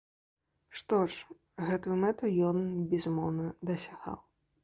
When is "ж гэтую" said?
1.15-1.97